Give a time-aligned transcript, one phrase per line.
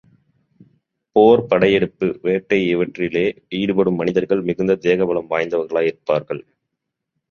[1.15, 3.25] போர் படையெடுப்பு, வேட்டை இவற்றிலே
[3.59, 6.43] ஈடுபடும் மனிதர்கள் மிகுந்த தேகபலம் வாய்ந்தவர்களாயிருப்பார்கள்.